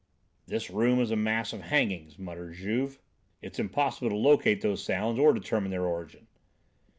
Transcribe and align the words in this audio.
"This 0.47 0.71
room 0.71 0.99
is 0.99 1.11
a 1.11 1.15
mass 1.15 1.53
of 1.53 1.61
hangings," 1.61 2.17
muttered 2.17 2.55
Juve. 2.55 2.97
"It's 3.39 3.59
impossible 3.59 4.09
to 4.09 4.17
locate 4.17 4.61
those 4.61 4.83
sounds 4.83 5.19
or 5.19 5.31
determine 5.31 5.69
their 5.69 5.85
origin." 5.85 6.25